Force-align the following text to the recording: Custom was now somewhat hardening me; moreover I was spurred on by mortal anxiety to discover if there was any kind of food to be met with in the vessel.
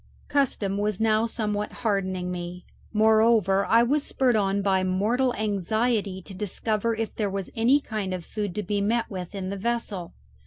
Custom 0.29 0.79
was 0.79 0.99
now 0.99 1.27
somewhat 1.27 1.71
hardening 1.85 2.31
me; 2.31 2.65
moreover 2.91 3.67
I 3.67 3.83
was 3.83 4.01
spurred 4.01 4.35
on 4.35 4.63
by 4.63 4.83
mortal 4.83 5.31
anxiety 5.35 6.23
to 6.23 6.33
discover 6.33 6.95
if 6.95 7.13
there 7.15 7.29
was 7.29 7.51
any 7.55 7.79
kind 7.79 8.11
of 8.11 8.25
food 8.25 8.55
to 8.55 8.63
be 8.63 8.81
met 8.81 9.11
with 9.11 9.35
in 9.35 9.49
the 9.51 9.57
vessel. 9.57 10.15